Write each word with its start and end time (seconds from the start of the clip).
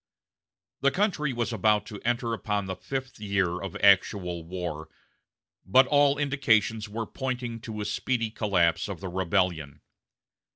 The 0.79 0.89
country 0.89 1.31
was 1.31 1.53
about 1.53 1.85
to 1.85 2.01
enter 2.01 2.33
upon 2.33 2.65
the 2.65 2.75
fifth 2.75 3.19
year 3.19 3.61
of 3.61 3.75
actual 3.83 4.43
war; 4.43 4.89
but 5.63 5.85
all 5.85 6.17
indications 6.17 6.89
were 6.89 7.05
pointing 7.05 7.59
to 7.61 7.81
a 7.81 7.85
speedy 7.85 8.31
collapse 8.31 8.89
of 8.89 8.99
the 8.99 9.09
rebellion. 9.09 9.81